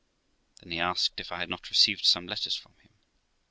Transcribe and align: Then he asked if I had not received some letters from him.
Then 0.59 0.71
he 0.71 0.79
asked 0.79 1.19
if 1.19 1.31
I 1.31 1.37
had 1.37 1.49
not 1.51 1.69
received 1.69 2.05
some 2.05 2.25
letters 2.25 2.55
from 2.55 2.73
him. 2.81 2.89